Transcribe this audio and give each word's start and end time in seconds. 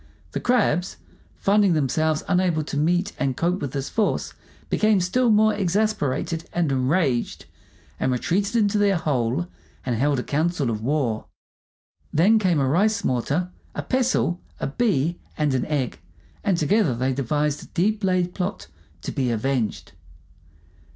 The 0.31 0.39
crabs, 0.39 0.97
finding 1.37 1.73
themselves 1.73 2.23
unable 2.27 2.63
to 2.63 2.75
meet 2.75 3.13
and 3.19 3.37
cope 3.37 3.61
with 3.61 3.73
this 3.73 3.87
force, 3.87 4.33
became 4.67 4.99
still 4.99 5.29
more 5.29 5.53
exasperated 5.53 6.49
and 6.53 6.71
enraged, 6.71 7.45
and 7.99 8.11
retreated 8.11 8.55
into 8.55 8.79
their 8.79 8.95
hole 8.97 9.45
and 9.85 9.95
held 9.95 10.17
a 10.17 10.23
council 10.23 10.71
of 10.71 10.81
war. 10.81 11.27
Then 12.11 12.39
came 12.39 12.59
a 12.59 12.67
rice 12.67 13.03
mortar, 13.03 13.51
a 13.75 13.83
pestle, 13.83 14.41
a 14.59 14.65
bee, 14.65 15.19
and 15.37 15.53
an 15.53 15.65
egg, 15.67 15.99
and 16.43 16.57
together 16.57 16.95
they 16.95 17.13
devised 17.13 17.63
a 17.63 17.67
deep 17.67 18.03
laid 18.03 18.33
plot 18.33 18.65
to 19.03 19.11
be 19.11 19.29
avenged. 19.29 19.91